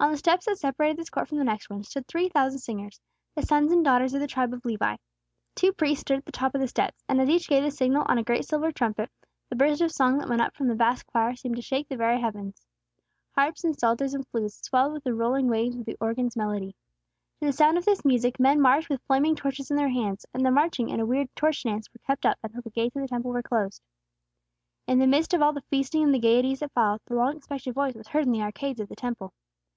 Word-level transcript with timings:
On 0.00 0.10
the 0.10 0.18
steps 0.18 0.44
that 0.44 0.58
separated 0.58 0.98
this 0.98 1.08
court 1.08 1.28
from 1.30 1.38
the 1.38 1.44
next 1.44 1.70
one, 1.70 1.82
stood 1.82 2.06
three 2.06 2.28
thousand 2.28 2.58
singers, 2.58 3.00
the 3.34 3.40
sons 3.40 3.72
and 3.72 3.82
daughters 3.82 4.12
of 4.12 4.20
the 4.20 4.26
tribe 4.26 4.52
of 4.52 4.62
Levi. 4.62 4.96
Two 5.54 5.72
priests 5.72 6.02
stood 6.02 6.18
at 6.18 6.26
the 6.26 6.30
top 6.32 6.54
of 6.54 6.60
the 6.60 6.68
steps, 6.68 7.02
and 7.08 7.22
as 7.22 7.28
each 7.30 7.48
gave 7.48 7.62
the 7.62 7.70
signal 7.70 8.04
on 8.06 8.18
a 8.18 8.22
great 8.22 8.44
silver 8.44 8.70
trumpet, 8.70 9.10
the 9.48 9.56
burst 9.56 9.80
of 9.80 9.90
song 9.90 10.18
that 10.18 10.28
went 10.28 10.42
up 10.42 10.54
from 10.54 10.68
the 10.68 10.74
vast 10.74 11.06
choir 11.06 11.34
seemed 11.34 11.56
to 11.56 11.62
shake 11.62 11.88
the 11.88 11.96
very 11.96 12.20
heavens. 12.20 12.66
Harps 13.30 13.64
and 13.64 13.78
psalters 13.78 14.12
and 14.12 14.28
flutes 14.28 14.60
swelled 14.62 14.92
with 14.92 15.04
the 15.04 15.14
rolling 15.14 15.48
waves 15.48 15.74
of 15.78 15.86
the 15.86 15.96
organ's 16.02 16.36
melody. 16.36 16.76
To 17.40 17.46
the 17.46 17.52
sound 17.54 17.78
of 17.78 17.86
this 17.86 18.04
music, 18.04 18.38
men 18.38 18.60
marched 18.60 18.90
with 18.90 19.00
flaming 19.06 19.34
torches 19.34 19.70
in 19.70 19.76
their 19.78 19.88
hands, 19.88 20.26
and 20.34 20.44
the 20.44 20.50
marching 20.50 20.92
and 20.92 21.00
a 21.00 21.06
weird 21.06 21.34
torch 21.34 21.62
dance 21.62 21.88
were 21.90 22.00
kept 22.06 22.26
up 22.26 22.36
until 22.42 22.60
the 22.60 22.68
gates 22.68 22.94
of 22.94 23.00
the 23.00 23.08
Temple 23.08 23.40
closed. 23.42 23.80
In 24.86 24.98
the 24.98 25.06
midst 25.06 25.32
of 25.32 25.40
all 25.40 25.54
the 25.54 25.64
feasting 25.70 26.02
and 26.02 26.12
the 26.14 26.18
gayeties 26.20 26.58
that 26.60 26.72
followed, 26.72 27.00
the 27.06 27.14
long 27.14 27.38
expected 27.38 27.72
Voice 27.72 27.94
was 27.94 28.08
heard 28.08 28.26
in 28.26 28.32
the 28.32 28.42
arcades 28.42 28.80
of 28.80 28.90
the 28.90 28.96
Temple. 28.96 29.32